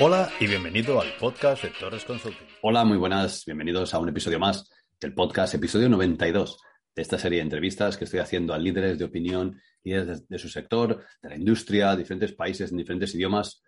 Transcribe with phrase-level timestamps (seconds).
[0.00, 2.46] Hola y bienvenido al podcast de Torres Consulting.
[2.62, 6.56] Hola, muy buenas, bienvenidos a un episodio más del podcast, episodio 92
[6.94, 10.48] de esta serie de entrevistas que estoy haciendo a líderes de opinión, líderes de, su
[10.48, 13.60] sector, de la industria, diferentes países, en diferentes idiomas.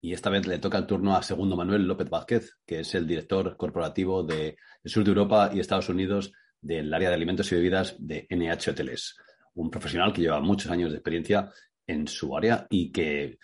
[0.00, 3.06] Y esta vez le toca el turno a Segundo Manuel López Vázquez, que es el
[3.06, 7.54] director corporativo de, del sur de Europa y Estados Unidos del área de alimentos y
[7.54, 9.14] bebidas de NH Hoteles.
[9.54, 11.48] Un profesional que lleva muchos años de experiencia
[11.86, 13.38] en su área y que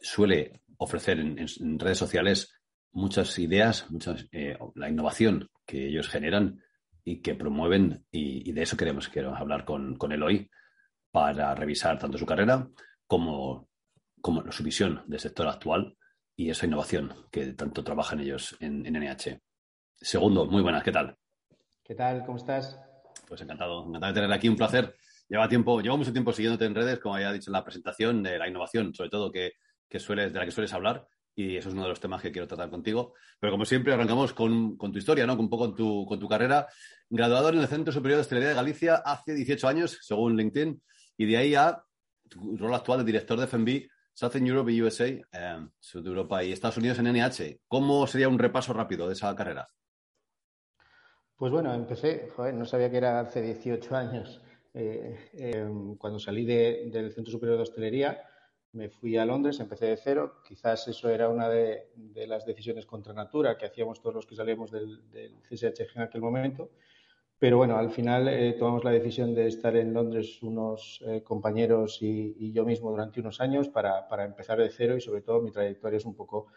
[0.00, 2.54] suele ofrecer en, en redes sociales
[2.92, 6.62] muchas ideas, muchas, eh, la innovación que ellos generan
[7.04, 10.50] y que promueven, y, y de eso queremos, queremos hablar con, con, él hoy
[11.10, 12.68] para revisar tanto su carrera
[13.06, 13.68] como,
[14.20, 15.96] como su visión del sector actual
[16.36, 19.40] y esa innovación que tanto trabajan ellos en, en NH.
[19.96, 21.16] Segundo, muy buenas, ¿qué tal?
[21.82, 22.24] ¿Qué tal?
[22.24, 22.78] ¿Cómo estás?
[23.26, 24.94] Pues encantado, encantado de tener aquí, un placer.
[25.28, 28.48] Lleva tiempo, mucho tiempo siguiéndote en redes, como había dicho en la presentación, de la
[28.48, 29.52] innovación, sobre todo que,
[29.88, 32.32] que sueles, de la que sueles hablar, y eso es uno de los temas que
[32.32, 33.14] quiero tratar contigo.
[33.38, 35.34] Pero como siempre, arrancamos con, con tu historia, ¿no?
[35.34, 36.66] Un poco con tu, con tu carrera.
[37.08, 40.82] Graduado en el Centro Superior de Hostelería de Galicia hace 18 años, según LinkedIn,
[41.16, 41.82] y de ahí a
[42.28, 46.42] tu rol actual de director de FMB Southern Europe y USA, eh, Sur de Europa
[46.42, 47.60] y Estados Unidos en NH.
[47.68, 49.68] ¿Cómo sería un repaso rápido de esa carrera?
[51.36, 54.42] Pues bueno, empecé, joder, no sabía que era hace 18 años.
[54.74, 58.20] Eh, eh, cuando salí de, del Centro Superior de Hostelería,
[58.72, 60.42] me fui a Londres, empecé de cero.
[60.46, 64.36] Quizás eso era una de, de las decisiones contra natura que hacíamos todos los que
[64.36, 66.70] salíamos del, del CSHG en aquel momento.
[67.38, 72.02] Pero bueno, al final eh, tomamos la decisión de estar en Londres unos eh, compañeros
[72.02, 75.40] y, y, yo mismo durante unos años para, para, empezar de cero y sobre todo
[75.40, 76.48] mi trayectoria es un poco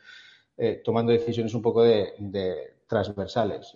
[0.57, 3.73] eh, tomando decisiones un poco de, de transversales.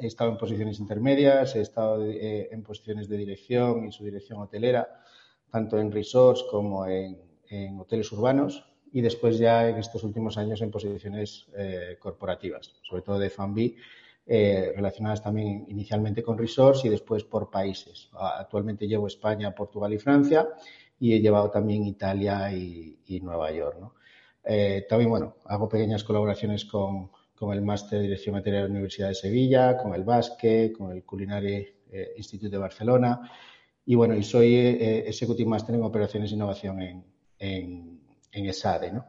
[0.00, 4.40] he estado en posiciones intermedias, he estado eh, en posiciones de dirección y su dirección
[4.40, 5.00] hotelera,
[5.50, 7.18] tanto en resorts como en,
[7.50, 13.02] en hoteles urbanos y después ya en estos últimos años en posiciones eh, corporativas, sobre
[13.02, 13.76] todo de F&B,
[14.26, 18.10] eh, relacionadas también inicialmente con resorts y después por países.
[18.12, 20.48] Actualmente llevo España, Portugal y Francia
[21.00, 23.78] y he llevado también Italia y, y Nueva York.
[23.80, 23.94] ¿no?
[24.44, 28.72] Eh, también, bueno, hago pequeñas colaboraciones con, con el Máster de Dirección Material de la
[28.72, 33.30] Universidad de Sevilla, con el Basque, con el Culinary eh, Institute de Barcelona
[33.86, 37.04] y bueno, y soy eh, Executive Master en Operaciones e Innovación en,
[37.38, 38.00] en,
[38.32, 39.06] en ESADE, ¿no?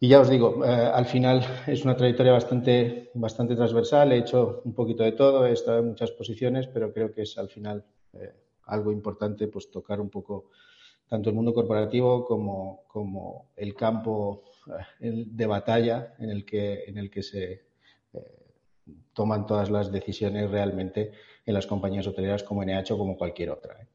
[0.00, 4.62] Y ya os digo, eh, al final es una trayectoria bastante, bastante transversal, he hecho
[4.64, 7.84] un poquito de todo, he estado en muchas posiciones, pero creo que es al final
[8.12, 8.32] eh,
[8.66, 10.50] algo importante pues tocar un poco
[11.08, 14.44] tanto el mundo corporativo como, como el campo
[15.00, 17.52] eh, de batalla en el que, en el que se
[18.12, 18.44] eh,
[19.12, 21.12] toman todas las decisiones realmente
[21.44, 23.86] en las compañías hoteleras como NH o como cualquier otra.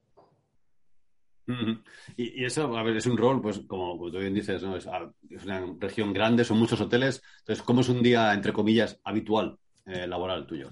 [1.50, 1.78] ¿Eh?
[2.18, 4.76] Y, y, eso, a ver, es un rol, pues como, como tú bien dices, ¿no?
[4.76, 4.88] es,
[5.30, 7.22] es, una región grande, son muchos hoteles.
[7.40, 10.70] Entonces, ¿cómo es un día, entre comillas, habitual eh, laboral tuyo?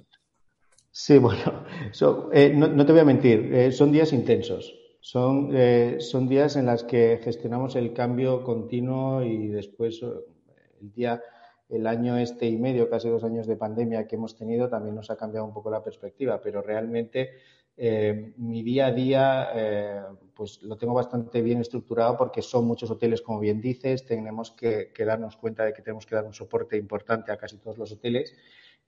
[0.92, 4.74] Sí, bueno, so, eh, no, no, te voy a mentir, eh, son días intensos.
[5.00, 11.22] Son, eh, son días en los que gestionamos el cambio continuo y después el día,
[11.70, 15.12] el año este y medio, casi dos años de pandemia que hemos tenido, también nos
[15.12, 17.30] ha cambiado un poco la perspectiva, pero realmente
[17.78, 20.02] eh, mi día a día eh,
[20.36, 24.92] pues lo tengo bastante bien estructurado porque son muchos hoteles, como bien dices, tenemos que,
[24.94, 27.92] que, darnos cuenta de que tenemos que dar un soporte importante a casi todos los
[27.92, 28.36] hoteles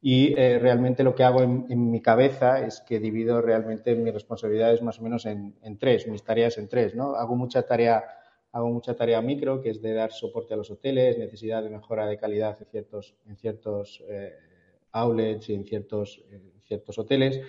[0.01, 4.13] y eh, realmente lo que hago en, en, mi cabeza es que divido realmente mis
[4.13, 7.15] responsabilidades más o menos en, en, tres, mis tareas en tres, ¿no?
[7.15, 8.03] Hago mucha tarea
[8.51, 12.07] hago mucha tarea micro, que es de dar soporte a los hoteles, necesidad de mejora
[12.07, 14.33] de calidad en ciertos, en ciertos eh,
[14.91, 17.41] outlets y en ciertos, en ciertos hoteles.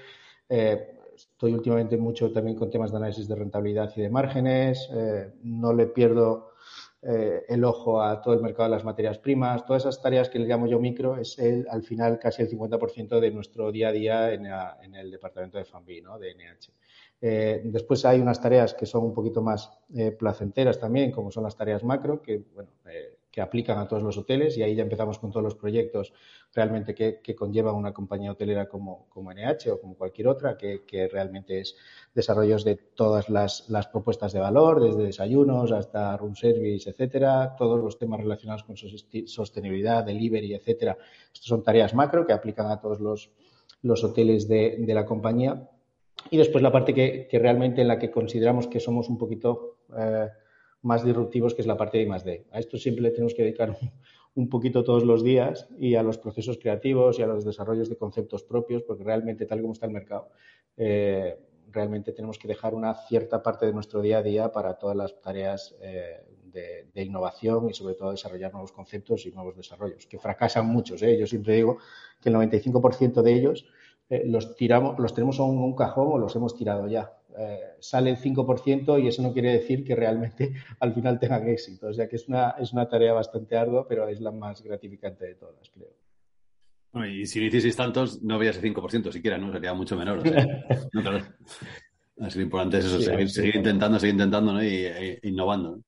[0.48, 0.99] Eh,
[1.32, 5.72] estoy últimamente mucho también con temas de análisis de rentabilidad y de márgenes, eh, no
[5.72, 6.50] le pierdo
[7.02, 10.38] eh, el ojo a todo el mercado de las materias primas, todas esas tareas que
[10.38, 11.38] le llamo yo micro, es
[11.70, 14.46] al final casi el 50% de nuestro día a día en,
[14.94, 16.18] el departamento de FAMBI, ¿no?
[16.18, 16.72] de NH.
[17.22, 19.70] Eh, después hay unas tareas que son un poquito más
[20.18, 22.70] placenteras también, como son las tareas macro, que, bueno,
[23.30, 26.12] que aplican a todos los hoteles y ahí ya empezamos con todos los proyectos
[26.52, 30.84] realmente que, que conllevan una compañía hotelera como, como NH o como cualquier otra, que,
[30.84, 31.76] que realmente es
[32.12, 37.78] desarrollos de todas las, las, propuestas de valor, desde desayunos hasta room service, etcétera, todos
[37.78, 40.96] los temas relacionados con sostenibilidad, delivery, etcétera.
[41.32, 43.30] Estas son tareas macro que aplican a todos los,
[43.82, 45.68] los hoteles de, de la compañía
[46.30, 49.78] y después la parte que, que, realmente en la que consideramos que somos un poquito
[49.96, 50.28] eh,
[50.82, 52.46] más disruptivos, que es la parte de I+D.
[52.50, 53.76] A esto siempre le tenemos que dedicar
[54.34, 57.96] un, poquito todos los días y a los procesos creativos y a los desarrollos de
[57.96, 60.30] conceptos propios, porque realmente tal como está el mercado,
[60.76, 61.36] eh,
[61.70, 65.20] realmente tenemos que dejar una cierta parte de nuestro día a día para todas las
[65.20, 70.66] tareas eh, de, innovación y sobre todo desarrollar nuevos conceptos y nuevos desarrollos, que fracasan
[70.66, 71.02] muchos.
[71.02, 71.16] ¿eh?
[71.18, 71.78] Yo siempre digo
[72.20, 73.66] que el 95% de ellos
[74.08, 77.12] eh, los tiramos, los tenemos en un cajón o los hemos tirado ya.
[77.42, 81.86] Eh, sale el 5% y eso no quiere decir que realmente al final tengan éxito.
[81.86, 85.24] O sea que es una, es una tarea bastante ardua, pero es la más gratificante
[85.24, 85.88] de todas, creo.
[86.92, 89.50] Bueno, y si no hicieseis tantos, no había ese 5% siquiera, ¿no?
[89.52, 90.22] Sería mucho menor.
[92.20, 94.62] Así lo importante es eso, seguir, intentando, seguir intentando ¿no?
[94.62, 95.80] y, e, innovando.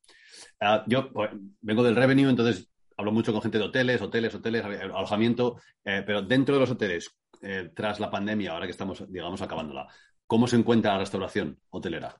[0.59, 4.65] Ah, yo pues, vengo del revenue, entonces hablo mucho con gente de hoteles, hoteles, hoteles,
[4.65, 7.11] alojamiento, eh, pero dentro de los hoteles,
[7.43, 9.87] eh, tras la pandemia, ahora que estamos, digamos, acabándola,
[10.33, 12.19] ¿cómo se encuentra la restauración hotelera?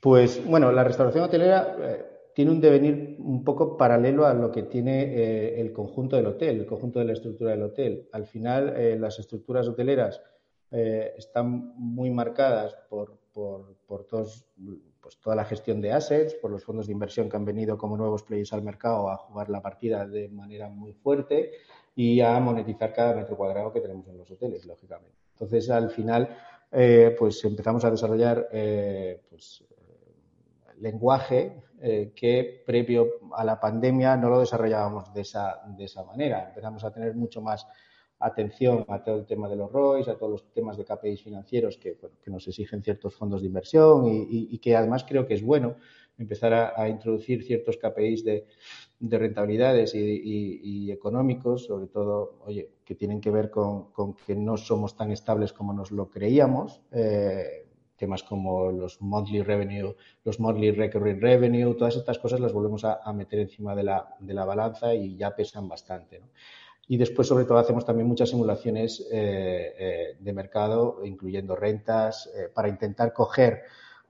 [0.00, 4.62] Pues bueno, la restauración hotelera eh, tiene un devenir un poco paralelo a lo que
[4.62, 8.08] tiene el conjunto del hotel, el conjunto de la estructura del hotel.
[8.12, 10.22] Al final, las estructuras hoteleras
[10.70, 14.46] eh, están muy marcadas por, todos,
[15.02, 17.98] pues toda la gestión de assets, por los fondos de inversión que han venido como
[17.98, 21.50] nuevos players al mercado a jugar la partida de manera muy fuerte
[21.94, 25.29] y a monetizar cada metro cuadrado que tenemos en los hoteles, lógicamente.
[25.40, 26.36] Entonces, al final,
[26.70, 29.64] eh, pues empezamos a desarrollar eh, pues,
[30.78, 31.62] lenguaje
[32.14, 36.48] que previo a la pandemia no lo desarrollábamos de esa, de esa manera.
[36.48, 37.66] Empezamos a tener mucho más
[38.18, 41.78] atención a todo el tema de los ROIs, a todos los temas de KPIs financieros
[41.78, 45.76] que, que nos exigen ciertos fondos de inversión y, que además creo que es bueno
[46.18, 48.46] empezar a, introducir ciertos KPIs de,
[49.00, 55.10] rentabilidades y, económicos, sobre todo, oye, que tienen que ver con, que no somos tan
[55.10, 56.82] estables como nos lo creíamos.
[56.92, 57.66] Eh,
[57.96, 59.94] temas como los monthly revenue,
[60.24, 64.32] los monthly recurring revenue, todas estas cosas las volvemos a, meter encima de la, de
[64.32, 66.22] la, balanza y ya pesan bastante.
[66.88, 72.68] Y después, sobre todo, hacemos también muchas simulaciones eh, eh, de mercado, incluyendo rentas, para
[72.68, 73.64] intentar coger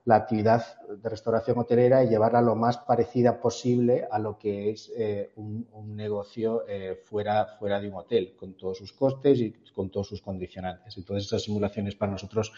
[0.05, 4.91] la actividad de restauración hotelera y llevarla lo más parecida posible a lo que es
[5.35, 6.63] un, negocio
[7.03, 10.97] fuera, fuera de un hotel, con todos sus costes y con todos sus condicionantes.
[10.97, 12.51] Entonces, esas simulaciones para nosotros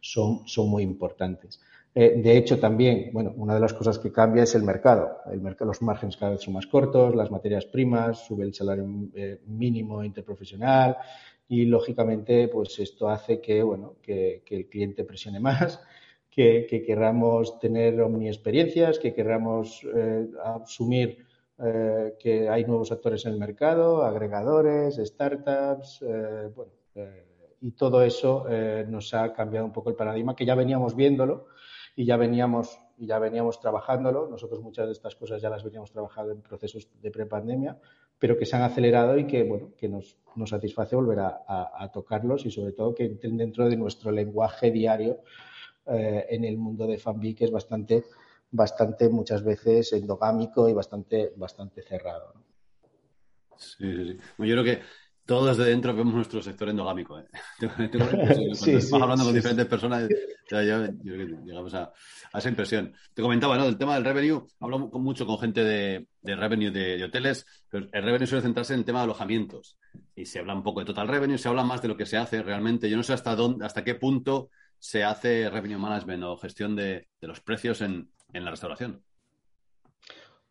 [0.00, 1.60] son, son muy importantes.
[1.92, 5.18] Eh, de hecho, también, bueno, una de las cosas que cambia es el mercado.
[5.30, 5.70] El mercado.
[5.70, 10.04] Los márgenes cada vez son más cortos, las materias primas, sube el salario eh, mínimo
[10.04, 10.96] interprofesional
[11.48, 15.80] y, lógicamente, pues esto hace que, bueno, que, el cliente presione más,
[16.30, 21.26] que, que querramos tener omniexperiencias, que queramos eh, asumir
[22.18, 26.02] que hay nuevos actores en el mercado, agregadores, startups,
[26.56, 26.72] bueno,
[27.60, 28.46] y todo eso
[28.88, 31.48] nos ha cambiado un poco el paradigma, que ya veníamos viéndolo,
[31.96, 34.28] y ya veníamos, y ya veníamos trabajándolo.
[34.28, 37.78] Nosotros muchas de estas cosas ya las veníamos trabajando en procesos de prepandemia,
[38.18, 42.46] pero que se han acelerado y que, bueno, que nos, nos satisface volver a, tocarlos
[42.46, 45.20] y sobre todo que entren dentro de nuestro lenguaje diario
[45.90, 48.04] eh, en el mundo de Fanbi, que es bastante,
[48.50, 52.34] bastante muchas veces endogámico y bastante, bastante cerrado.
[53.56, 54.18] Sí, sí, sí.
[54.38, 54.80] yo creo que
[55.30, 57.18] todos desde dentro vemos nuestro sector endogámico.
[57.20, 57.26] ¿eh?
[59.00, 60.08] hablando con diferentes personas,
[60.50, 61.92] llegamos a,
[62.34, 62.92] esa impresión.
[63.14, 63.64] Te comentaba, ¿no?
[63.64, 68.26] Del tema del revenue, hablo mucho con gente de, revenue de, hoteles, pero el revenue
[68.26, 69.78] suele centrarse en el tema de alojamientos.
[70.16, 72.16] Y se habla un poco de total revenue, se habla más de lo que se
[72.16, 72.90] hace realmente.
[72.90, 77.06] Yo no sé hasta dónde, hasta qué punto se hace revenue management o gestión de,
[77.20, 79.02] los precios en la restauración.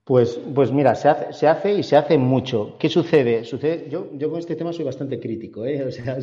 [0.10, 2.78] Pues, pues mira, se hace, se hace y se hace mucho.
[2.80, 3.44] ¿Qué sucede?
[3.92, 5.84] yo, yo con este tema soy bastante crítico, ¿eh?
[5.88, 6.18] o sea,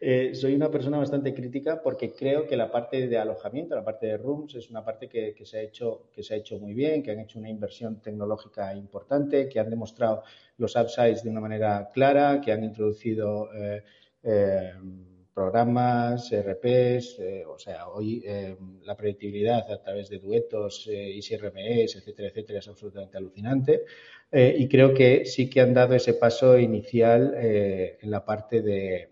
[0.00, 4.06] eh, soy una persona bastante crítica porque creo que la parte de alojamiento, la parte
[4.06, 7.02] de rooms, es una parte que, se ha hecho, que se ha hecho muy bien,
[7.02, 10.22] que han hecho una inversión tecnológica importante, que han demostrado
[10.56, 13.82] los upsides de una manera clara, que han introducido eh,
[15.40, 18.54] programas, RPs, eh, o sea, hoy eh,
[18.84, 23.84] la predictibilidad a través de duetos, eh, ICRMEs, etcétera, etcétera, es absolutamente alucinante.
[24.32, 29.08] y creo que sí que han dado ese paso inicial en la parte de,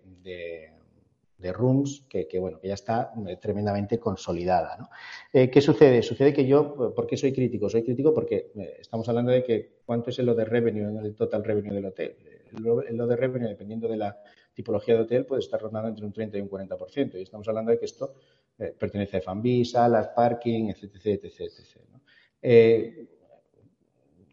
[1.52, 4.88] rooms, que, bueno, que ya está tremendamente consolidada.
[5.32, 6.02] ¿Qué sucede?
[6.02, 7.68] Sucede que yo, ¿por qué soy crítico?
[7.68, 9.54] Soy crítico porque estamos hablando de que
[9.84, 12.14] cuánto es el lo de revenue en el total revenue del hotel.
[12.52, 14.18] El lo de revenue, dependiendo de la
[14.58, 17.14] tipología de hotel puede estar rondando entre un 30 y un 40%.
[17.14, 18.14] Y estamos hablando de que esto
[18.58, 20.96] eh, pertenece a Fanbi, salas, parking, etc.
[20.96, 21.76] etc, etc
[22.42, 23.06] eh,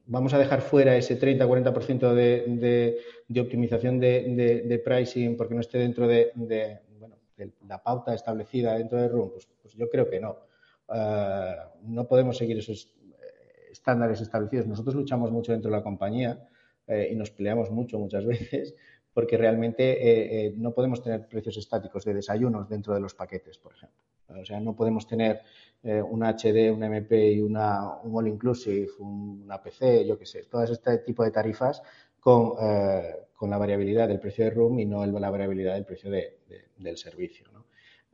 [0.08, 6.08] vamos a dejar fuera ese 30-40% de, de, optimización de, pricing porque no esté dentro
[6.08, 6.32] de,
[7.68, 9.30] la pauta establecida dentro de Room.
[9.30, 10.40] Pues, pues yo creo que no.
[10.92, 12.92] Eh, no podemos seguir esos
[13.70, 14.66] estándares establecidos.
[14.66, 16.50] Nosotros luchamos mucho dentro de la compañía
[16.88, 18.76] y nos peleamos mucho muchas veces
[19.16, 23.98] porque realmente no podemos tener precios estáticos de desayunos dentro de los paquetes, por ejemplo.
[24.28, 25.42] O sea, no podemos tener
[25.84, 30.64] una HD, un MP y una, un All Inclusive, una PC, yo qué sé, todo
[30.64, 31.82] este tipo de tarifas
[32.20, 32.56] con,
[33.34, 37.46] con la variabilidad del precio de room y no la variabilidad del precio del servicio.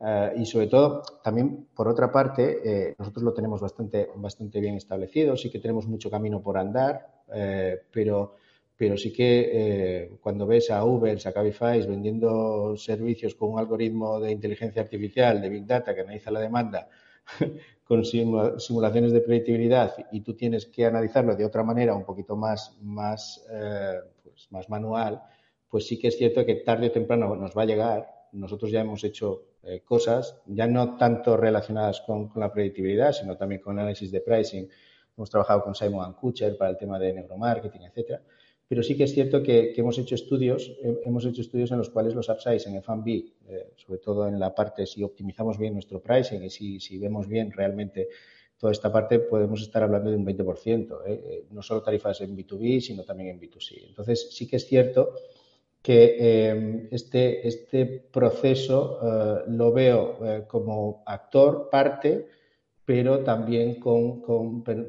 [0.04, 4.74] Eh, y sobre todo, también por otra parte, eh, nosotros lo tenemos bastante, bastante bien
[4.74, 8.34] establecido, sí que tenemos mucho camino por andar, eh, pero,
[8.82, 14.32] pero sí que cuando ves a Uber, a Cabify vendiendo servicios con un algoritmo de
[14.32, 16.88] inteligencia artificial, de Big Data que analiza la demanda,
[17.84, 22.76] con simulaciones de predictibilidad y tú tienes que analizarlo de otra manera, un poquito más,
[22.82, 23.46] más,
[24.24, 25.22] pues más manual,
[25.68, 28.08] pues sí que es cierto que tarde o temprano nos va a llegar.
[28.32, 33.60] Nosotros ya hemos hecho eh, cosas, ya no tanto relacionadas con, la predictibilidad, sino también
[33.60, 34.68] con análisis de pricing.
[35.16, 38.22] Hemos trabajado con Simon Kucher para el tema de neuromarketing, etcétera.
[38.72, 40.72] Pero sí que es cierto que, hemos hecho estudios,
[41.04, 43.10] hemos hecho estudios en los cuales los upsides en F&B,
[43.48, 46.48] eh, sobre todo en la parte si optimizamos bien nuestro pricing y
[46.80, 48.08] si, vemos bien realmente
[48.56, 51.44] toda esta parte, podemos estar hablando de un 20%, ¿eh?
[51.50, 53.88] no solo tarifas en B2B, sino también en B2C.
[53.88, 55.16] Entonces, sí que es cierto
[55.82, 62.26] que eh, este, este proceso eh, lo veo eh, como actor, parte,
[62.84, 64.22] pero también con,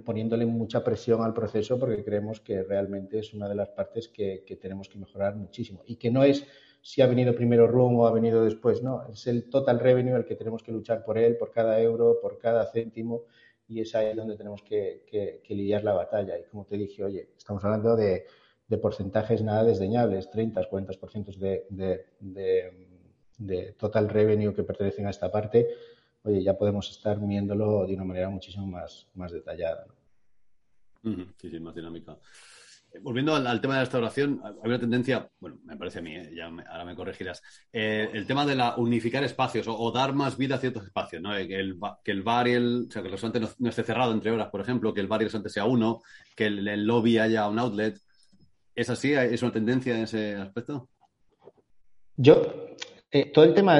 [0.03, 4.43] poniéndole mucha presión al proceso porque creemos que realmente es una de las partes que,
[4.61, 6.45] tenemos que mejorar muchísimo y que no es
[6.81, 10.25] si ha venido primero Room o ha venido después, no, es el total revenue el
[10.25, 13.23] que tenemos que luchar por él, por cada euro, por cada céntimo
[13.67, 16.37] y es ahí donde tenemos que, que lidiar la batalla.
[16.37, 18.25] Y como te dije, oye, estamos hablando de
[18.67, 22.71] de porcentajes nada desdeñables, 30, 40% de, de, de,
[23.37, 25.67] de total revenue que pertenecen a esta parte,
[26.23, 29.85] oye, ya podemos estar viéndolo de una manera muchísimo más, más detallada.
[31.03, 32.17] Sí, sí, más dinámica.
[32.93, 36.15] Eh, volviendo al, tema de la restauración, hay una tendencia, bueno, me parece a mí,
[36.15, 37.41] eh, ya ahora me corregirás,
[37.73, 41.31] eh, el tema de la unificar espacios o, dar más vida a ciertos espacios, ¿no?
[41.31, 44.13] que, el, que el bar y el, o sea, que el restaurante no, esté cerrado
[44.13, 46.01] entre horas, por ejemplo, que el bar y el restaurante sea uno,
[46.35, 47.99] que el lobby haya un outlet.
[48.75, 49.13] ¿Es así?
[49.13, 50.89] ¿Es una tendencia en ese aspecto?
[52.15, 52.41] Yo,
[53.11, 53.79] eh, todo el tema,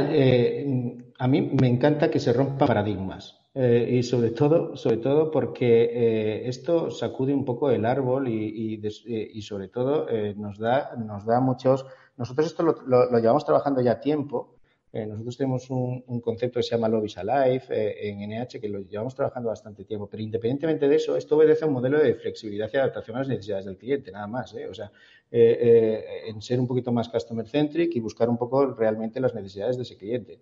[1.24, 3.40] a mí me encanta que se rompan paradigmas.
[3.56, 9.42] Eh, y sobre todo, sobre todo porque esto sacude un poco el árbol y, y,
[9.42, 11.86] sobre todo nos, da, nos da muchos.
[12.18, 14.56] Nosotros esto lo, llevamos trabajando ya tiempo
[14.96, 18.82] eh, nosotros tenemos un, concepto que se llama Lobbies Alive eh, en NH que lo
[18.82, 22.70] llevamos trabajando bastante tiempo, pero independientemente de eso, esto obedece a un modelo de flexibilidad
[22.72, 24.54] y adaptación a las necesidades del cliente, nada más.
[24.54, 24.68] ¿eh?
[24.68, 24.92] O sea,
[25.32, 29.82] en ser un poquito más customer centric y buscar un poco realmente las necesidades de
[29.84, 30.40] ese cliente.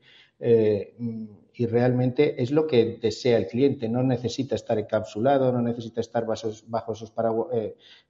[1.54, 6.26] y realmente es lo que desea el cliente, no necesita estar encapsulado, no necesita estar
[6.26, 7.14] bajo, esos,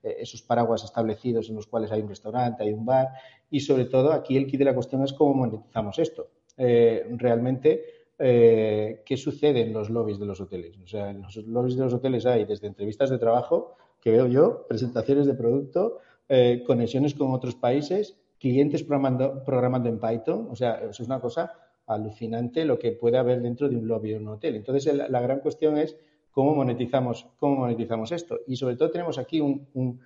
[0.02, 3.10] esos paraguas establecidos en los cuales hay un restaurante, hay un bar
[3.52, 6.30] y sobre todo aquí el kit de la cuestión es cómo monetizamos esto.
[6.58, 7.84] Eh, realmente,
[8.18, 10.78] eh, ¿qué sucede en los lobbies de los hoteles?
[10.82, 14.26] O sea, en los lobbies de los hoteles hay desde entrevistas de trabajo, que veo
[14.28, 20.48] yo, presentaciones de producto, eh, conexiones con otros países, clientes programando, programando en Python.
[20.50, 21.52] O sea, eso es una cosa
[21.86, 24.56] alucinante lo que puede haber dentro de un lobby de un hotel.
[24.56, 25.98] Entonces, la, gran cuestión es
[26.32, 28.40] cómo monetizamos, cómo monetizamos esto.
[28.48, 30.00] Y sobre todo tenemos aquí un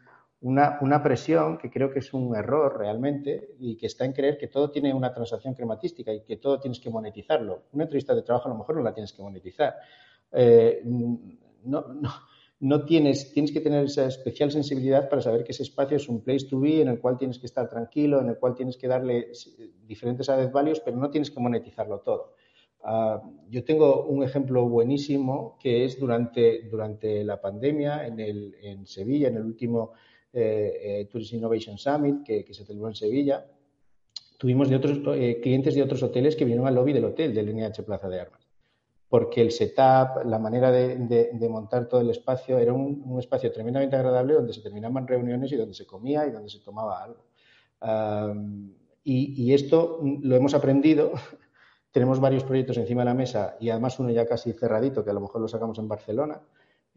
[0.45, 4.47] una, presión que creo que es un error realmente y que está en creer que
[4.47, 7.63] todo tiene una transacción crematística y que todo tienes que monetizarlo.
[7.71, 9.75] Una entrevista de trabajo a lo mejor no la tienes que monetizar.
[10.31, 10.83] Eh,
[11.63, 11.85] no,
[12.59, 16.21] no, tienes, tienes que tener esa especial sensibilidad para saber que ese espacio es un
[16.21, 18.87] place to be en el cual tienes que estar tranquilo, en el cual tienes que
[18.87, 19.31] darle
[19.87, 22.35] diferentes added values, pero no tienes que monetizarlo todo.
[22.83, 28.85] Ah, yo tengo un ejemplo buenísimo que es durante, durante la pandemia en, el, en
[28.85, 29.93] Sevilla, en el último
[30.35, 33.45] eh, eh, Tourist Innovation Summit que, se celebró en Sevilla,
[34.37, 37.55] tuvimos de otros eh, clientes de otros hoteles que vinieron al lobby del hotel del
[37.55, 38.45] NH Plaza de Armas.
[39.07, 44.33] Porque el setup, la manera de, montar todo el espacio, era un, espacio tremendamente agradable
[44.33, 47.23] donde se terminaban reuniones y donde se comía y donde se tomaba algo.
[49.03, 51.11] y, esto lo hemos aprendido.
[51.91, 55.13] Tenemos varios proyectos encima de la mesa y además uno ya casi cerradito, que a
[55.13, 56.41] lo mejor lo sacamos en Barcelona,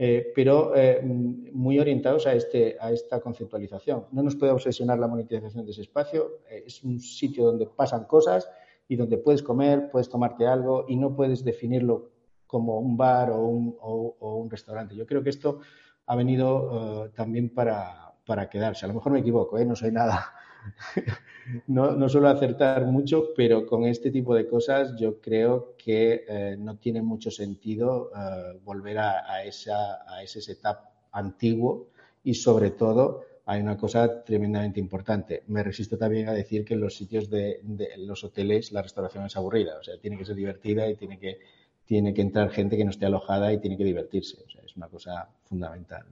[0.00, 4.06] eh, pero eh, muy orientados a, este, a esta conceptualización.
[4.12, 8.04] No nos puede obsesionar la monetización de ese espacio, eh, es un sitio donde pasan
[8.04, 8.48] cosas
[8.86, 12.12] y donde puedes comer, puedes tomarte algo y no puedes definirlo
[12.46, 14.94] como un bar o un, o, un restaurante.
[14.94, 15.58] Yo creo que esto
[16.06, 18.86] ha venido también para, para, quedarse.
[18.86, 20.32] A lo mejor me equivoco, no soy nada
[21.66, 26.56] no, no, suelo acertar mucho, pero con este tipo de cosas yo creo que eh,
[26.58, 30.78] no tiene mucho sentido eh, volver a, esa, a ese setup
[31.12, 31.88] antiguo
[32.22, 35.42] y sobre todo hay una cosa tremendamente importante.
[35.46, 37.62] Me resisto también a decir que en los sitios de,
[37.96, 39.78] los hoteles la restauración es aburrida.
[39.80, 41.38] O sea, tiene que ser divertida y tiene que,
[41.86, 44.42] tiene que entrar gente que no esté alojada y tiene que divertirse.
[44.46, 46.04] O sea, es una cosa fundamental.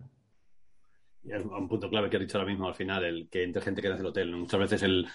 [1.30, 3.83] Es un punto clave que has dicho ahora mismo al final, el que entre gente
[3.83, 4.35] que hace el hotel.
[4.35, 5.06] Muchas veces el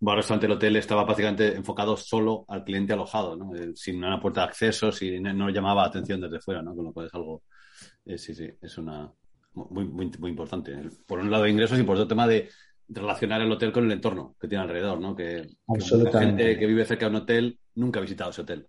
[0.00, 3.52] bar restaurante del hotel estaba prácticamente enfocado solo al cliente alojado, ¿no?
[3.74, 6.74] sin una puerta de acceso, sin, no llamaba atención desde fuera, ¿no?
[6.74, 7.42] Con lo cual es algo,
[8.04, 9.10] eh, sí, sí, es una,
[9.54, 10.76] muy, muy, muy importante.
[11.06, 12.48] Por un lado ingresos y por otro tema de
[12.88, 15.14] relacionar el hotel con el entorno que tiene alrededor, ¿no?
[15.14, 18.66] Que, la gente que vive cerca de un hotel nunca ha visitado ese hotel.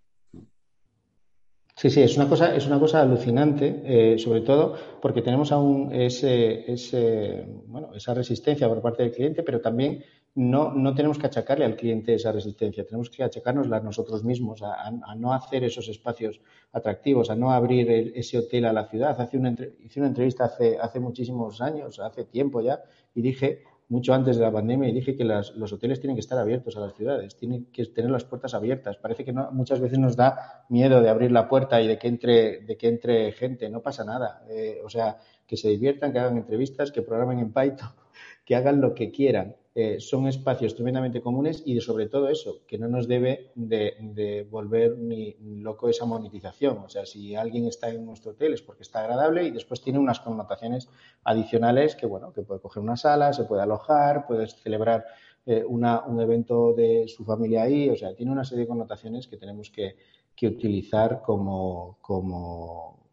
[1.78, 5.92] Sí, sí, es una cosa, es una cosa alucinante, eh, sobre todo porque tenemos aún
[5.92, 10.02] ese, ese, bueno, esa resistencia por parte del cliente, pero también
[10.34, 14.90] no, no tenemos que achacarle al cliente esa resistencia, tenemos que achacárnosla nosotros mismos, a,
[15.16, 16.40] no hacer esos espacios
[16.72, 19.20] atractivos, a no abrir ese hotel a la ciudad.
[19.20, 19.36] Hace
[19.84, 22.80] hice una entrevista hace, hace muchísimos años, hace tiempo ya,
[23.14, 26.38] y dije, mucho antes de la pandemia, y dije que los hoteles tienen que estar
[26.38, 28.96] abiertos a las ciudades, tienen que tener las puertas abiertas.
[28.96, 32.08] Parece que no, muchas veces nos da miedo de abrir la puerta y de que
[32.08, 34.44] entre, de que entre gente, no pasa nada.
[34.48, 37.90] Eh, o sea, que se diviertan, que hagan entrevistas, que programen en Python,
[38.44, 42.78] que hagan lo que quieran eh, son espacios tremendamente comunes y sobre todo eso, que
[42.78, 46.78] no nos debe de, volver ni loco esa monetización.
[46.78, 49.98] O sea, si alguien está en nuestro hotel es porque está agradable y después tiene
[49.98, 50.88] unas connotaciones
[51.24, 55.04] adicionales que, bueno, que puede coger una sala, se puede alojar, puedes celebrar
[55.44, 55.84] eh, un
[56.22, 57.90] evento de su familia ahí.
[57.90, 59.94] O sea, tiene una serie de connotaciones que tenemos que,
[60.40, 63.10] utilizar como, como,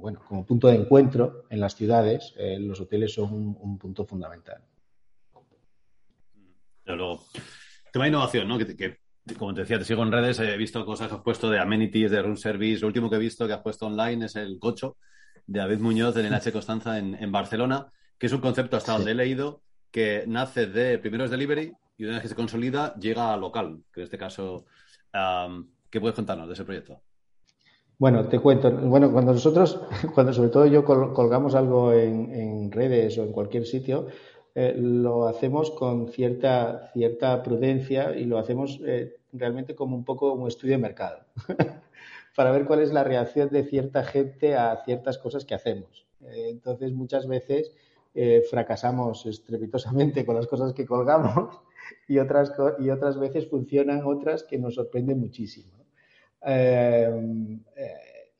[0.00, 2.32] bueno, como punto de encuentro en las ciudades.
[2.38, 4.62] Eh, los hoteles son un punto fundamental.
[6.86, 7.24] Pero luego,
[7.92, 8.56] tema de innovación, ¿no?
[8.58, 8.98] Que,
[9.36, 12.12] como te decía, te sigo en redes, he visto cosas que has puesto de amenities,
[12.12, 12.80] de room service.
[12.80, 14.96] Lo último que he visto que has puesto online es el cocho
[15.46, 19.14] de David Muñoz de NH Constanza en, Barcelona, que es un concepto hasta donde he
[19.14, 23.36] leído que nace de primero es delivery y una vez que se consolida llega a
[23.36, 24.66] local, que en este caso,
[25.90, 27.00] ¿qué puedes contarnos de ese proyecto?
[27.98, 28.70] Bueno, te cuento.
[28.70, 29.80] Bueno, cuando nosotros,
[30.14, 34.06] cuando sobre todo yo colgamos algo en redes o en cualquier sitio,
[34.58, 40.32] eh, lo hacemos con cierta, cierta prudencia y lo hacemos eh, realmente como un poco
[40.32, 41.26] un estudio de mercado,
[42.36, 46.06] para ver cuál es la reacción de cierta gente a ciertas cosas que hacemos.
[46.22, 47.72] Eh, entonces, muchas veces
[48.48, 51.60] fracasamos estrepitosamente con las cosas que colgamos
[52.08, 55.84] y otras, y otras veces funcionan otras que nos sorprenden muchísimo.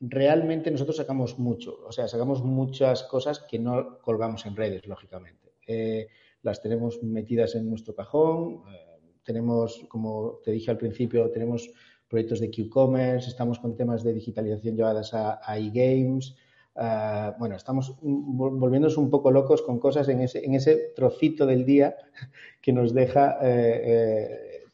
[0.00, 5.45] realmente nosotros sacamos mucho, o sea, sacamos muchas cosas que no colgamos en redes, lógicamente.
[5.66, 6.08] Eh,
[6.42, 8.62] las tenemos metidas en nuestro cajón.
[8.72, 11.70] Eh, tenemos, como te dije al principio, tenemos
[12.08, 16.36] proyectos de Q-Commerce, estamos con temas de digitalización llevadas a, e-games.
[16.76, 21.64] Eh, bueno, estamos volviéndonos un poco locos con cosas en ese, en ese trocito del
[21.64, 21.96] día
[22.62, 23.38] que nos deja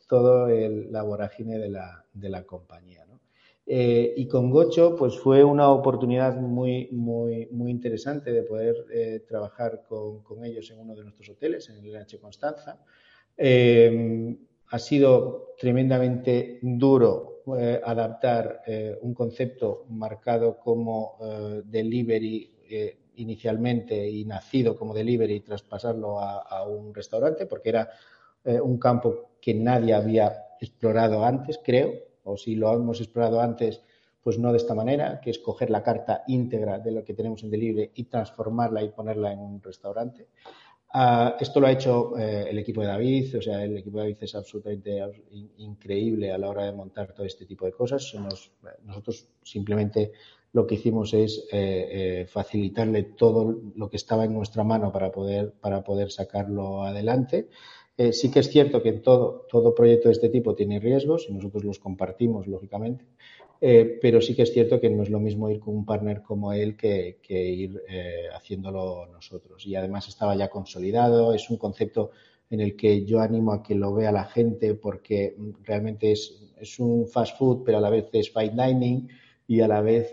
[0.08, 3.06] todo la vorágine de la, de la compañía.
[3.64, 9.24] Eh, y con Gocho, pues fue una oportunidad muy, muy, muy interesante de poder eh,
[9.26, 12.80] trabajar con, con, ellos en uno de nuestros hoteles, en el H Constanza.
[13.36, 14.36] Eh,
[14.68, 17.30] ha sido tremendamente duro
[17.84, 18.62] adaptar
[19.00, 21.18] un concepto marcado como
[21.64, 27.90] delivery inicialmente y nacido como delivery y traspasarlo a, a un restaurante, porque era
[28.62, 31.92] un campo que nadie había explorado antes, creo,
[32.24, 33.82] o si lo hemos explorado antes,
[34.22, 37.42] pues no de esta manera, que es coger la carta íntegra de lo que tenemos
[37.42, 40.28] en delivery y transformarla y ponerla en un restaurante.
[40.94, 44.04] Ah, esto lo ha hecho eh, el equipo de David, o sea, el equipo de
[44.04, 45.00] David es absolutamente
[45.56, 48.14] increíble a la hora de montar todo este tipo de cosas.
[48.84, 50.12] nosotros simplemente
[50.52, 51.88] lo que hicimos es eh,
[52.20, 57.48] eh, facilitarle todo lo que estaba en nuestra mano para poder, para poder sacarlo adelante.
[57.96, 61.34] Eh, sí que es cierto que todo, todo proyecto de este tipo tiene riesgos y
[61.34, 63.04] nosotros los compartimos, lógicamente,
[63.60, 66.22] eh, pero sí que es cierto que no es lo mismo ir con un partner
[66.22, 69.66] como él que, ir eh, haciéndolo nosotros.
[69.66, 72.12] Y además estaba ya consolidado, es un concepto
[72.50, 76.78] en el que yo animo a que lo vea la gente porque realmente es, es
[76.78, 79.08] un fast food, pero a la vez es fine dining
[79.46, 80.10] y a la vez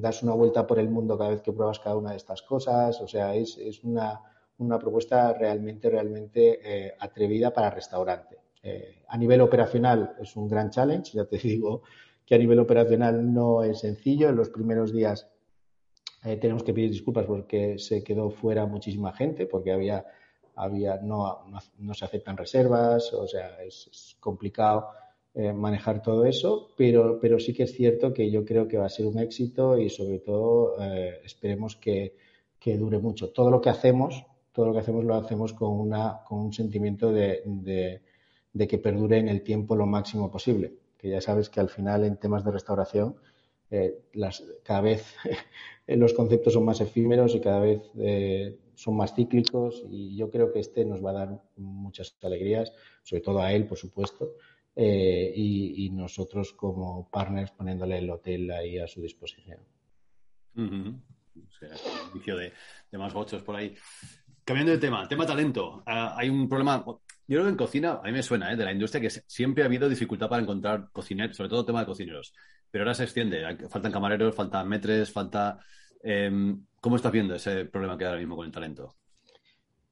[0.00, 3.00] das una vuelta por el mundo cada vez que pruebas cada una de estas cosas.
[3.00, 4.20] O sea, es, es una
[4.60, 8.38] una propuesta realmente, realmente eh, atrevida para restaurante.
[8.62, 11.82] Eh, a nivel operacional es un gran challenge, ya te digo
[12.24, 14.28] que a nivel operacional no es sencillo.
[14.28, 15.28] En los primeros días
[16.24, 20.04] eh, tenemos que pedir disculpas porque se quedó fuera muchísima gente, porque había,
[20.54, 21.44] había no,
[21.78, 24.88] no, se aceptan reservas, o sea, es, complicado
[25.54, 28.88] manejar todo eso, pero, pero sí que es cierto que yo creo que va a
[28.88, 30.76] ser un éxito y sobre todo
[31.22, 32.16] esperemos que,
[32.58, 33.30] que dure mucho.
[33.30, 37.12] Todo lo que hacemos todo lo que hacemos lo hacemos con, una, con un sentimiento
[37.12, 38.02] de,
[38.68, 40.74] que perdure en el tiempo lo máximo posible.
[40.98, 43.16] Que ya sabes que al final en temas de restauración
[43.70, 45.14] eh, las, cada vez
[45.86, 50.52] los conceptos son más efímeros y cada vez eh, son más cíclicos y yo creo
[50.52, 54.36] que este nos va a dar muchas alegrías, sobre todo a él, por supuesto,
[54.74, 59.60] eh, y, nosotros como partners poniéndole el hotel ahí a su disposición.
[62.36, 62.52] de,
[62.92, 63.74] más bochos por ahí.
[64.50, 65.84] Cambiando de tema, tema talento.
[65.86, 66.96] Ah, hay un problema, yo
[67.28, 68.56] creo que en cocina, a mí me suena, ¿eh?
[68.56, 71.86] de la industria, que siempre ha habido dificultad para encontrar cocineros, sobre todo tema de
[71.86, 72.34] cocineros.
[72.68, 75.60] Pero ahora se extiende, faltan camareros, faltan metres, falta...
[76.02, 78.96] Em, ¿Cómo estás viendo ese problema que hay ahora mismo con el talento?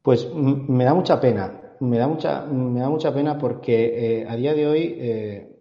[0.02, 4.34] Pues me da mucha pena, me da mucha, me da mucha pena porque eh, a
[4.34, 5.60] día de hoy eh,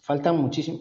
[0.00, 0.80] faltan muchísimo.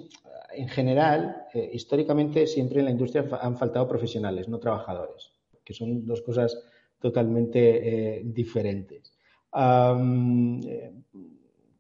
[0.56, 6.24] En general, históricamente siempre en la industria han faltado profesionales, no trabajadores, que son dos
[6.24, 6.58] cosas
[7.00, 9.14] totalmente diferentes.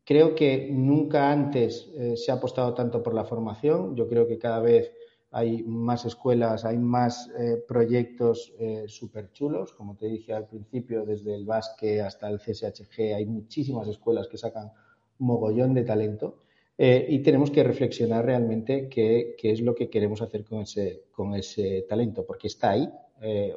[0.03, 3.95] creo que nunca antes se ha apostado tanto por la formación.
[3.95, 4.91] Yo creo que cada vez
[5.31, 9.73] hay más escuelas, hay más eh, proyectos eh, súper chulos.
[9.73, 14.37] Como te dije al principio, desde el básquet hasta el CSHG, hay muchísimas escuelas que
[14.37, 14.71] sacan
[15.19, 16.43] mogollón de talento.
[16.77, 21.33] Eh, y tenemos que reflexionar realmente qué, es lo que queremos hacer con ese, con
[21.33, 22.89] ese talento, porque está ahí.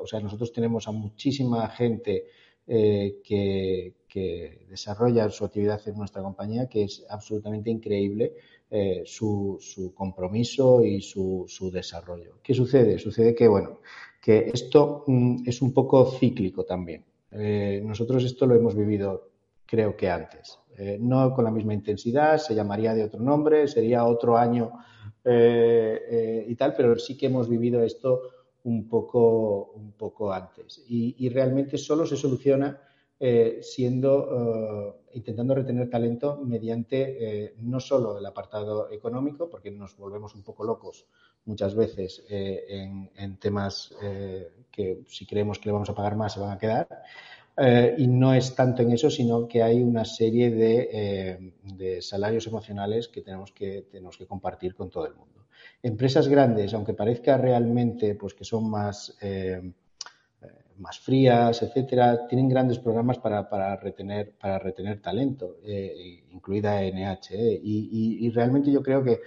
[0.01, 2.27] O sea, nosotros tenemos a muchísima gente
[2.66, 8.35] que, que desarrolla su actividad en nuestra compañía, que es absolutamente increíble
[8.73, 9.59] eh, su,
[9.94, 12.38] compromiso y su, desarrollo.
[12.42, 12.99] ¿Qué sucede?
[12.99, 13.81] Sucede que, bueno,
[14.20, 17.05] que esto mm, es un poco cíclico también.
[17.33, 19.31] Eh, nosotros esto lo hemos vivido,
[19.66, 20.59] creo que antes.
[20.77, 24.73] Eh, no con la misma intensidad, se llamaría de otro nombre, sería otro año
[25.23, 28.23] y tal, pero sí que hemos vivido esto
[28.64, 30.85] un poco, un poco antes.
[30.88, 32.81] y realmente solo se soluciona
[33.23, 39.94] eh, siendo, eh, intentando retener talento mediante eh, no solo el apartado económico, porque nos
[39.99, 41.05] volvemos un poco locos
[41.44, 43.94] muchas veces en, temas
[44.70, 46.88] que si creemos que le vamos a pagar más se van a quedar.
[47.99, 53.20] y no es tanto en eso, sino que hay una serie de, salarios emocionales que
[53.20, 55.44] tenemos, que tenemos que compartir con todo el mundo.
[55.83, 59.16] Empresas grandes, aunque parezca realmente pues, que son más
[60.81, 67.35] más frías, etcétera, tienen grandes programas para, retener, para retener talento, eh, incluida NH.
[67.35, 69.20] Eh, y, realmente yo creo que,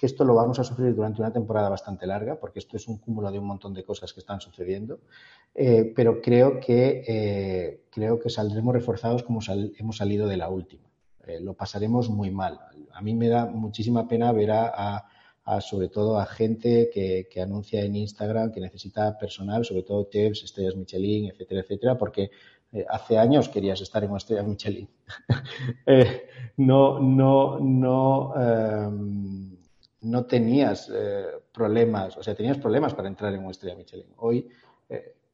[0.00, 3.30] esto lo vamos a sufrir durante una temporada bastante larga, porque esto es un cúmulo
[3.30, 4.98] de un montón de cosas que están sucediendo.
[5.54, 10.90] Eh, pero creo que, creo que saldremos reforzados como hemos salido de la última.
[11.40, 12.58] lo pasaremos muy mal.
[12.92, 15.06] A mí me da muchísima pena ver a
[15.60, 20.76] sobre todo a gente que, anuncia en Instagram que necesita personal, sobre todo chefs, estrellas
[20.76, 22.30] Michelin, etcétera, etcétera, porque
[22.72, 24.88] eh, hace años querías estar en una estrella Michelin.
[25.86, 29.56] Eh, no, no, no, em,
[30.02, 34.12] no tenías eh, problemas, o sea, tenías problemas para entrar en una estrella Michelin.
[34.16, 34.48] Hoy,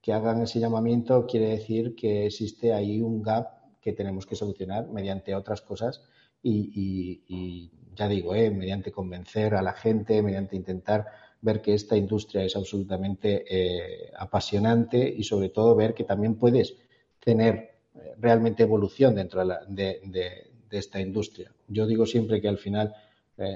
[0.00, 3.48] que hagan ese llamamiento quiere decir que existe ahí un gap
[3.80, 6.02] que tenemos que solucionar mediante otras cosas
[6.40, 11.06] y ya digo, eh, mediante convencer a la gente, mediante intentar
[11.40, 16.76] ver que esta industria es absolutamente eh, apasionante y sobre todo ver que también puedes
[17.18, 17.54] tener
[17.96, 21.50] eh, realmente evolución dentro de, esta industria.
[21.66, 22.94] Yo digo siempre que al final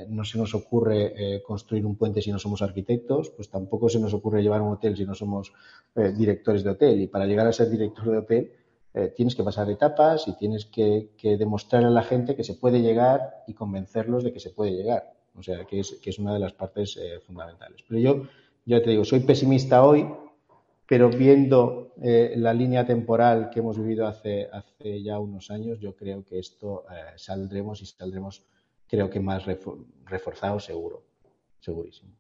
[0.08, 4.14] no se nos ocurre construir un puente si no somos arquitectos, pues tampoco se nos
[4.14, 5.52] ocurre llevar un hotel si no somos
[5.94, 7.00] directores de hotel.
[7.02, 8.52] Y para llegar a ser director de hotel
[8.94, 12.82] eh, tienes que pasar etapas y tienes que, demostrar a la gente que se puede
[12.82, 15.14] llegar y convencerlos de que se puede llegar.
[15.34, 17.82] O sea, que es, una de las partes eh, fundamentales.
[17.88, 18.22] Pero yo,
[18.66, 20.06] yo te digo, soy pesimista hoy,
[20.86, 24.50] pero viendo eh, la línea temporal que hemos vivido hace,
[25.02, 26.84] ya unos años, yo creo que esto
[27.16, 28.44] saldremos y saldremos,
[28.86, 29.46] creo que más
[30.04, 31.02] reforzados seguro,
[31.60, 32.12] segurísimo.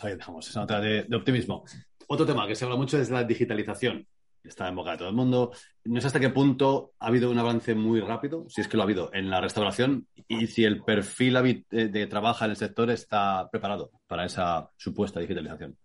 [0.00, 1.64] Ahí dejamos esa nota de, de optimismo.
[2.08, 4.06] Otro tema que se habla mucho es la digitalización
[4.44, 5.52] está en boca de todo el mundo.
[5.84, 8.82] No sé hasta qué punto ha habido un avance muy rápido, si es que lo
[8.82, 12.90] ha habido, en la restauración y si el perfil de, de trabaja en el sector
[12.90, 15.76] está preparado para esa supuesta digitalización.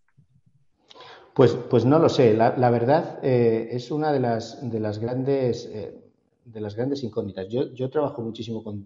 [1.40, 2.34] Pues, pues no lo sé.
[2.34, 5.96] La, verdad eh, es una de las, de las grandes eh,
[6.44, 7.48] de las grandes incógnitas.
[7.48, 8.84] Yo, yo trabajo muchísimo con,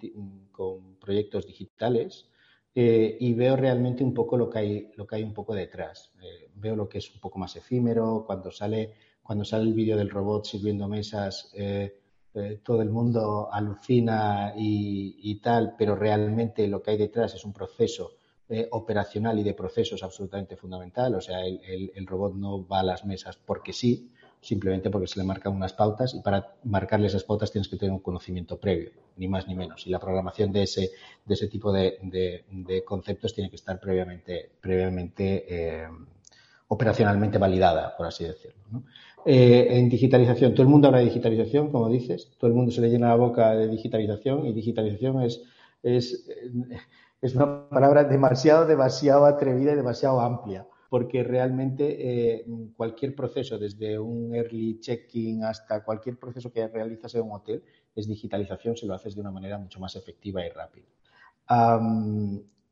[0.99, 2.29] proyectos digitales
[2.75, 6.11] eh, y veo realmente un poco lo que hay, lo que hay un poco detrás.
[6.53, 10.09] veo lo que es un poco más efímero, cuando sale cuando sale el vídeo del
[10.09, 11.97] robot sirviendo mesas, eh,
[12.35, 17.53] eh, todo el mundo alucina y, tal, pero realmente lo que hay detrás es un
[17.53, 18.11] proceso
[18.49, 21.15] eh, operacional y de procesos absolutamente fundamental.
[21.15, 24.09] O sea, el, robot no va a las mesas porque sí.
[24.41, 27.93] Simplemente porque se le marcan unas pautas y para marcarle esas pautas tienes que tener
[27.93, 29.87] un conocimiento previo, ni más ni menos.
[29.87, 30.91] Y la programación de ese,
[31.23, 35.87] de ese tipo de, conceptos tiene que estar previamente, previamente
[36.67, 38.83] operacionalmente validada, por así decirlo.
[39.25, 42.81] Eh, en digitalización, todo el mundo habla de digitalización, como dices, todo el mundo se
[42.81, 45.41] le llena la boca de digitalización y digitalización es,
[45.81, 46.27] es,
[47.21, 52.45] es una palabra demasiado, demasiado atrevida y demasiado amplia porque realmente eh,
[52.77, 57.63] cualquier proceso, desde un early check-in hasta cualquier proceso que realizas en un hotel,
[57.95, 60.85] es digitalización, se lo haces de una manera mucho más efectiva y rápida.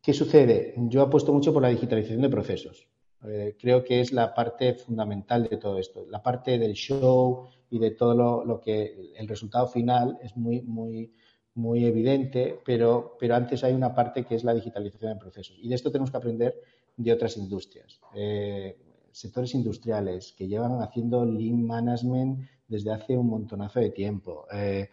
[0.04, 0.76] ¿Qué sucede?
[0.78, 2.91] Yo apuesto mucho por la digitalización de procesos.
[3.28, 6.06] Eh, creo que es la parte fundamental de todo esto.
[6.10, 10.62] La parte del show y de todo lo, lo, que el resultado final es muy,
[10.62, 11.14] muy,
[11.56, 15.58] muy evidente, pero, pero antes hay una parte que es la digitalización de procesos.
[15.62, 16.56] Y de esto tenemos que aprender
[16.98, 18.00] de otras industrias.
[18.16, 18.78] Eh,
[19.12, 24.46] sectores industriales que llevan haciendo lean management desde hace un montonazo de tiempo.
[24.54, 24.90] Eh,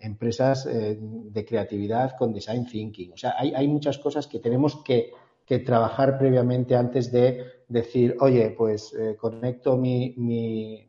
[0.00, 3.12] empresas de creatividad con design thinking.
[3.14, 5.10] O sea, hay, muchas cosas que tenemos que,
[5.64, 10.88] trabajar previamente antes de decir, oye, pues conecto mi, mi,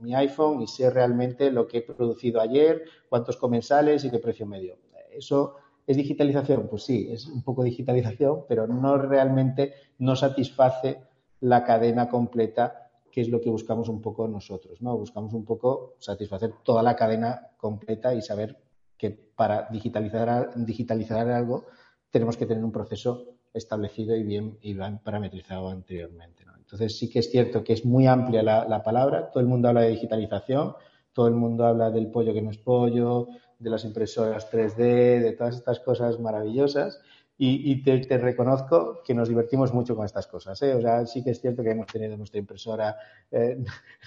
[0.00, 4.46] mi, iPhone y sé realmente lo que he producido ayer, cuántos comensales y qué precio
[4.46, 4.76] medio.
[5.10, 6.68] Eso ¿Es digitalización?
[6.68, 11.02] Pues sí, es un poco digitalización, pero no realmente no satisface
[11.40, 14.96] la cadena completa, que es lo que buscamos un poco nosotros, ¿no?
[14.96, 18.62] Buscamos un poco satisfacer toda la cadena completa y saber
[18.96, 21.66] que para digitalizar, digitalizar algo
[22.10, 26.44] tenemos que tener un proceso establecido y bien, y parametrizado anteriormente.
[26.58, 29.82] Entonces sí que es cierto que es muy amplia la palabra, todo el mundo habla
[29.82, 30.74] de digitalización,
[31.12, 35.32] todo el mundo habla del pollo que no es pollo, de las impresoras 3D, de
[35.32, 37.00] todas estas cosas maravillosas.
[37.44, 40.62] Y, te, reconozco que nos divertimos mucho con estas cosas.
[40.62, 40.74] ¿eh?
[40.74, 42.96] O sea, sí que es cierto que hemos tenido nuestra impresora
[43.32, 43.58] eh,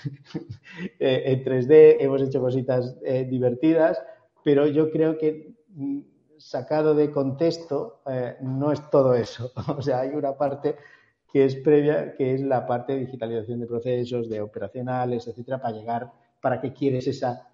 [0.99, 2.95] eh, en 3D, hemos hecho cositas
[3.27, 4.01] divertidas,
[4.41, 5.99] pero yo creo que mm,
[6.45, 8.01] sacado de contexto
[8.41, 9.51] no es todo eso.
[9.77, 10.75] O sea, hay una parte
[11.31, 15.75] que es previa, que es la parte de digitalización de procesos, de operacionales, etcétera, para
[15.75, 17.47] llegar, para que quieres esa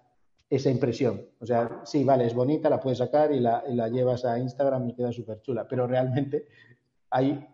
[0.52, 1.28] esa impresión.
[1.40, 4.94] O sea, sí, vale, es bonita, la puedes sacar y la, llevas a Instagram y
[4.94, 6.46] queda súper chula, pero realmente
[7.08, 7.48] hay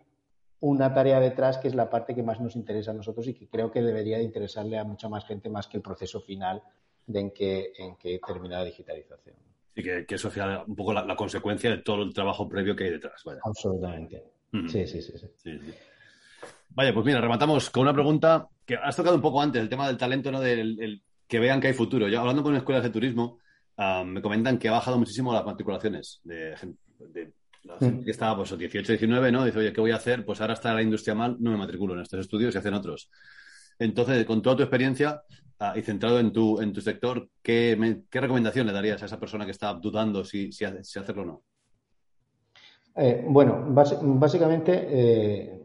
[0.59, 3.47] una tarea detrás que es la parte que más nos interesa a nosotros y que
[3.47, 6.61] creo que debería de interesarle a mucha más gente más que el proceso final
[7.07, 9.48] de en que, en que termina la digitalización.
[9.75, 12.91] Sí, que, eso es un poco la, consecuencia de todo el trabajo previo que hay
[12.91, 13.23] detrás.
[13.43, 14.23] Absolutamente.
[14.67, 15.59] sí, sí, sí, sí.
[16.69, 19.87] Vaya, pues mira, rematamos con una pregunta que has tocado un poco antes, el tema
[19.87, 20.39] del talento, ¿no?
[20.39, 22.07] Del que vean que hay futuro.
[22.07, 23.39] Yo hablando con escuelas de turismo,
[23.77, 26.55] ah, me comentan que ha bajado muchísimo las matriculaciones de,
[27.13, 29.45] de la gente que estaba pues 18, 19, ¿no?
[29.45, 30.25] Dice, oye, ¿qué voy a hacer?
[30.25, 33.09] Pues ahora está la industria mal, no me matriculo en estos estudios y hacen otros.
[33.77, 35.21] Entonces, con toda tu experiencia
[35.59, 39.19] ah, y centrado en tu, en tu sector, ¿qué, ¿qué, recomendación le darías a esa
[39.19, 41.43] persona que está dudando si, si, hacerlo o no?
[42.95, 45.55] Eh, bueno, básicamente eh,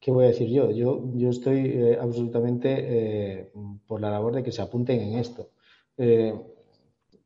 [0.00, 0.70] ¿Qué voy a decir yo?
[0.70, 3.50] Yo, yo estoy eh, absolutamente
[3.88, 5.50] por la labor de que se apunten en esto.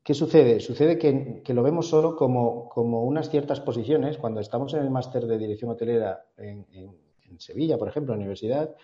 [0.03, 0.59] ¿Qué sucede?
[0.59, 4.17] Sucede que, lo vemos solo como, como, unas ciertas posiciones.
[4.17, 6.65] Cuando estamos en el máster de dirección hotelera en,
[7.37, 8.75] Sevilla, por ejemplo, en la universidad,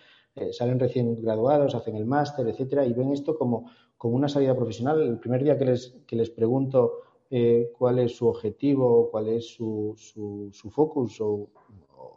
[0.52, 5.00] salen recién graduados, hacen el máster, etcétera, y ven esto como, como, una salida profesional.
[5.02, 7.02] El primer día que les, que les pregunto
[7.76, 11.50] cuál es su objetivo, cuál es su, su, su focus o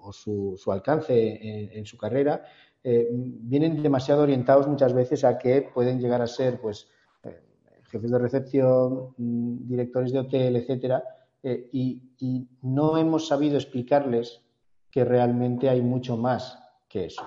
[0.03, 2.43] o su, alcance en, su carrera,
[2.83, 6.87] eh, vienen demasiado orientados muchas veces a que pueden llegar a ser pues
[7.23, 7.41] eh,
[7.83, 11.03] jefes de recepción, mm, directores de hotel, etcétera,
[11.43, 12.01] eh, y,
[12.61, 14.41] no hemos sabido explicarles
[14.91, 17.23] que realmente hay mucho más que eso.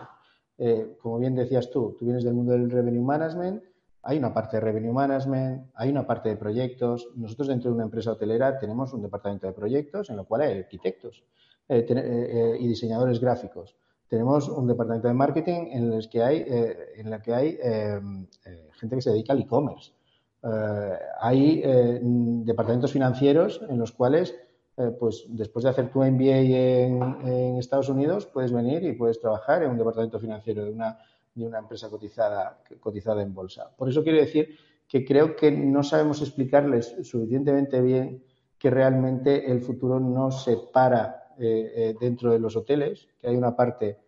[1.00, 3.62] Como bien decías tú, tú vienes del mundo del revenue management,
[4.02, 7.08] hay una parte de revenue management, hay una parte de proyectos.
[7.16, 10.58] Nosotros dentro de una empresa hotelera tenemos un departamento de proyectos en el cual hay
[10.58, 11.24] arquitectos.
[11.66, 13.74] Eh, eh, eh, y diseñadores gráficos.
[14.06, 17.56] Tenemos un departamento de marketing en el que hay, en la que hay
[18.72, 19.92] gente que se dedica al e-commerce.
[21.20, 21.62] hay
[22.44, 24.36] departamentos financieros en los cuales,
[24.98, 29.70] pues después de hacer tu MBA en, Estados Unidos, puedes venir y puedes trabajar en
[29.70, 30.98] un departamento financiero de una,
[31.34, 33.70] de una empresa cotizada, cotizada en bolsa.
[33.76, 34.56] Por eso quiero decir
[34.88, 38.22] que creo que no sabemos explicarles suficientemente bien
[38.58, 43.37] que realmente el futuro no se para eh, eh, dentro de los hoteles, que hay
[43.37, 43.98] una parte,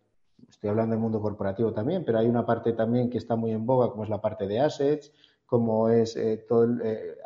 [0.49, 3.67] estoy hablando del mundo corporativo también, pero hay una parte también que está muy en
[3.67, 5.13] boga, como es la parte de assets,
[5.45, 6.69] como es eh, todo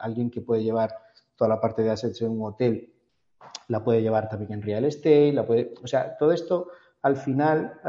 [0.00, 0.90] alguien que puede llevar
[1.37, 2.89] toda la parte de assets en un hotel,
[3.68, 6.68] la puede llevar también en real estate, la puede, o sea, todo esto
[7.03, 7.81] al final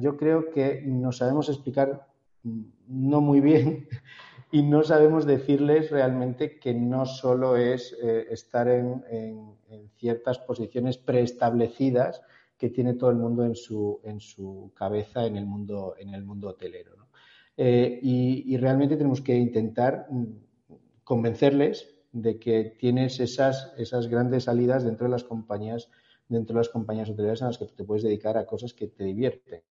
[0.00, 2.06] yo creo que no sabemos explicar
[2.42, 3.88] no muy bien
[4.52, 9.04] y no sabemos decirles realmente que no solo es eh, estar en,
[9.96, 12.22] ciertas posiciones preestablecidas
[12.58, 16.24] que tiene todo el mundo en su, en su cabeza en el mundo, en el
[16.24, 16.96] mundo hotelero.
[17.56, 20.24] Eh, y, realmente tenemos que intentar mm,
[21.04, 25.88] convencerles de que tienes esas, esas grandes salidas dentro de las compañías
[26.30, 29.04] dentro de las compañías hoteleras en las que te puedes dedicar a cosas que te
[29.04, 29.62] divierten.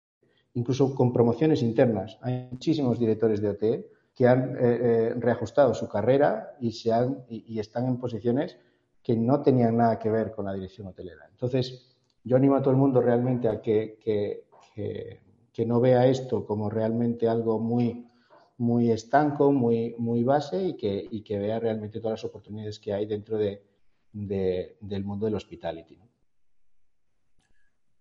[0.53, 2.17] Incluso con promociones internas.
[2.21, 7.23] Hay muchísimos directores de hotel que han eh, eh, reajustado su carrera y, se han,
[7.29, 8.57] y, están en posiciones
[9.01, 11.25] que no tenían nada que ver con la dirección hotelera.
[11.31, 14.43] Entonces, yo animo a todo el mundo realmente a que, que,
[15.53, 18.08] que, no vea esto como realmente algo muy,
[18.59, 22.93] muy estanco, muy, muy base y que, y que vea realmente todas las oportunidades que
[22.93, 23.63] hay dentro de,
[24.11, 25.97] del mundo del hospitality.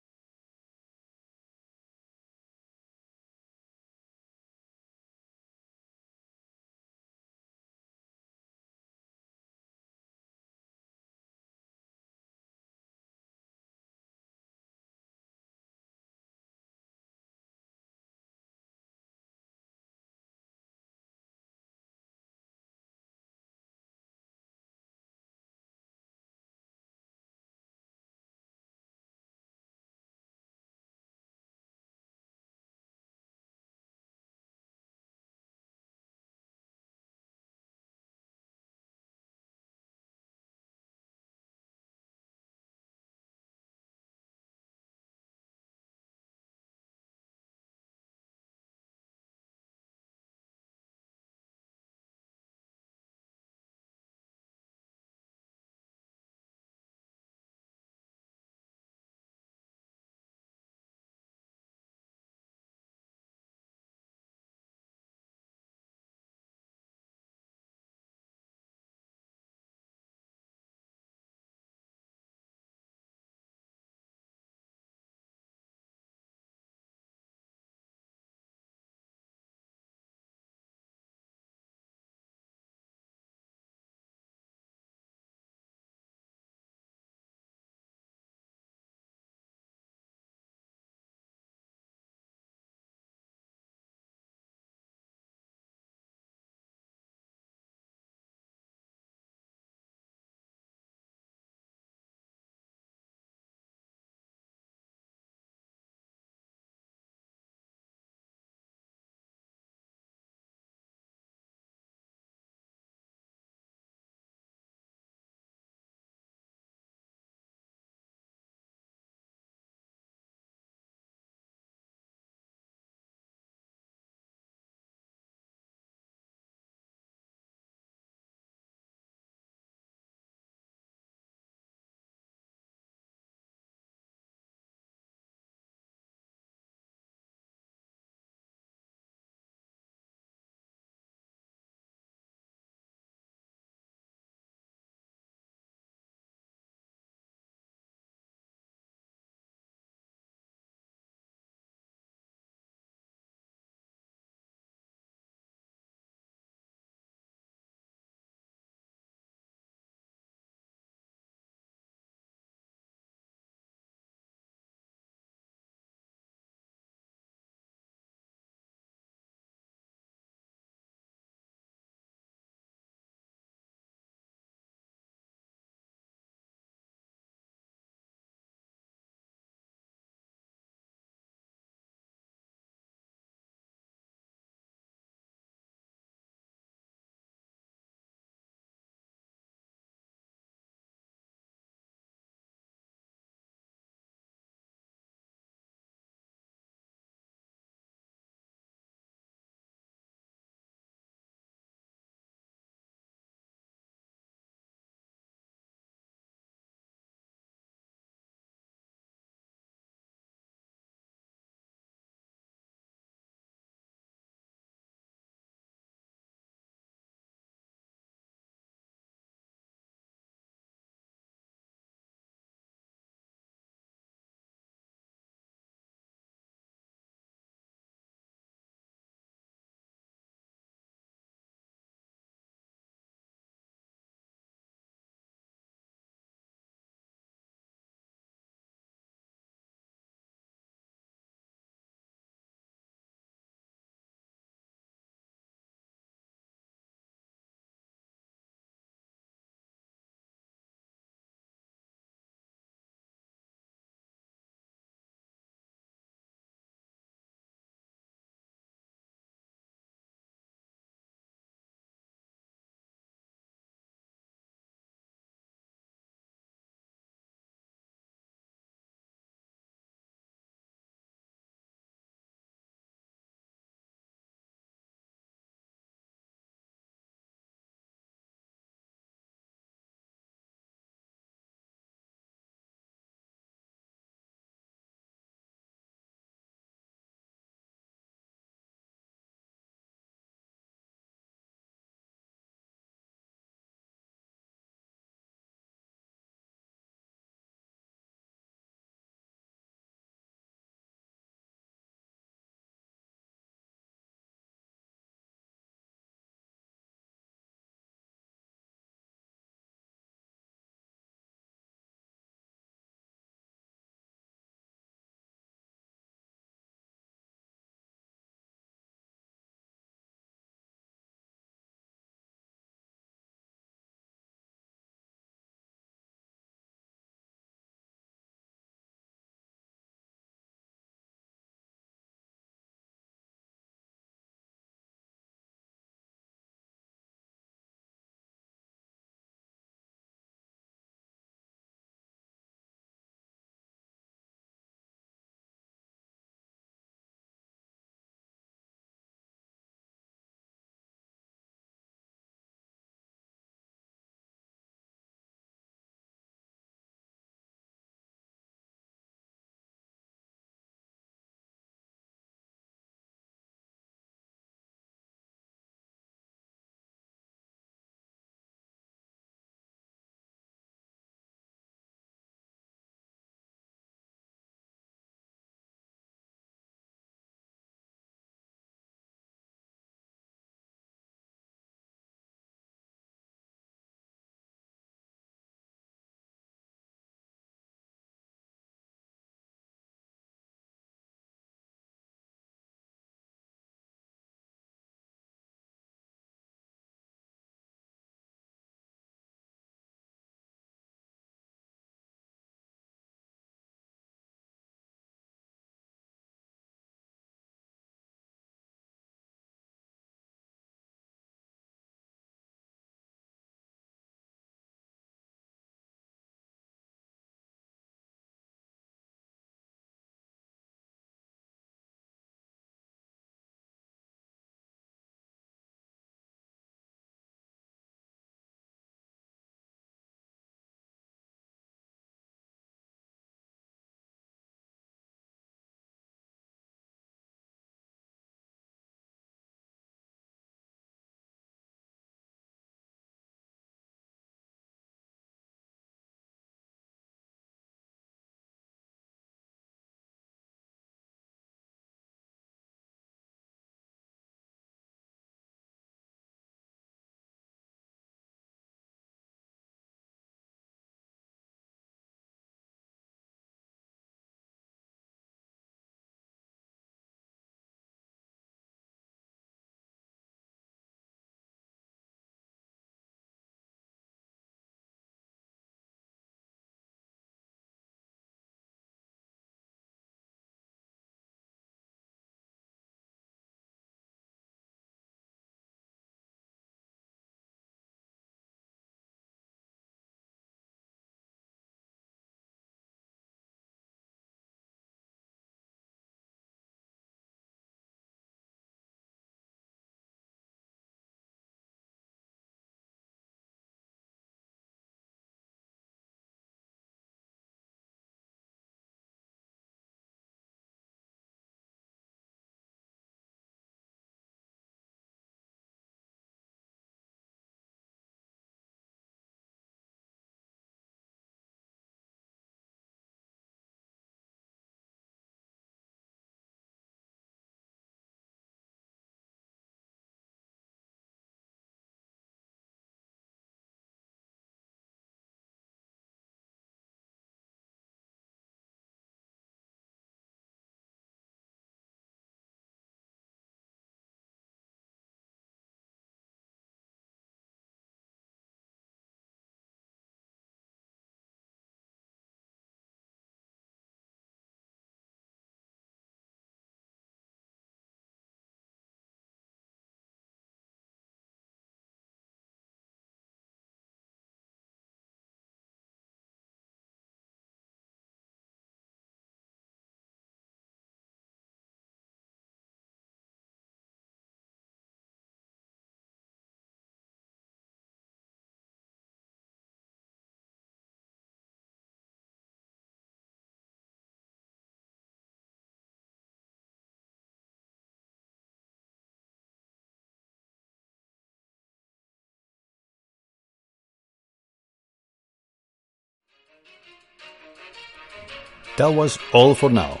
[598.76, 600.00] That was all for now.